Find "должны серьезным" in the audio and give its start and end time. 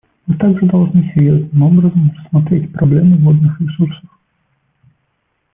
0.65-1.61